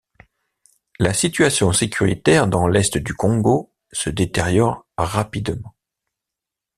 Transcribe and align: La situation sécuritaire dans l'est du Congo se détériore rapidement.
La 0.97 1.13
situation 1.13 1.71
sécuritaire 1.73 2.47
dans 2.47 2.65
l'est 2.67 2.97
du 2.97 3.13
Congo 3.13 3.71
se 3.91 4.09
détériore 4.09 4.83
rapidement. 4.97 5.75